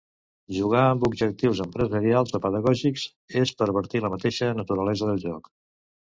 [0.59, 3.05] Jugar amb objectius empresarials o pedagògics
[3.43, 5.55] és pervertir la mateixa naturalesa del joc.